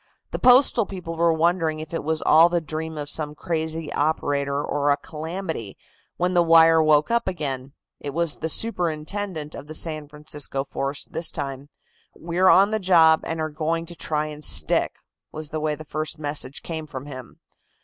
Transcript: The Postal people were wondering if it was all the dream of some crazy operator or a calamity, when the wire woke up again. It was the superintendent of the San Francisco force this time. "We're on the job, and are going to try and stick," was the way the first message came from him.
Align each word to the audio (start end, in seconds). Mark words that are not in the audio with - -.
The 0.31 0.39
Postal 0.39 0.87
people 0.87 1.15
were 1.15 1.31
wondering 1.31 1.79
if 1.79 1.93
it 1.93 2.03
was 2.03 2.23
all 2.23 2.49
the 2.49 2.59
dream 2.59 2.97
of 2.97 3.07
some 3.07 3.35
crazy 3.35 3.93
operator 3.93 4.59
or 4.63 4.89
a 4.89 4.97
calamity, 4.97 5.77
when 6.17 6.33
the 6.33 6.41
wire 6.41 6.81
woke 6.81 7.11
up 7.11 7.27
again. 7.27 7.73
It 7.99 8.11
was 8.11 8.37
the 8.37 8.49
superintendent 8.49 9.53
of 9.53 9.67
the 9.67 9.75
San 9.75 10.07
Francisco 10.07 10.63
force 10.63 11.05
this 11.05 11.29
time. 11.29 11.69
"We're 12.15 12.49
on 12.49 12.71
the 12.71 12.79
job, 12.79 13.21
and 13.25 13.39
are 13.39 13.49
going 13.49 13.85
to 13.85 13.95
try 13.95 14.25
and 14.25 14.43
stick," 14.43 14.95
was 15.31 15.51
the 15.51 15.59
way 15.59 15.75
the 15.75 15.85
first 15.85 16.17
message 16.17 16.63
came 16.63 16.87
from 16.87 17.05
him. 17.05 17.39